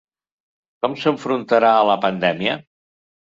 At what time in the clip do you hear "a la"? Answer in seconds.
1.81-1.99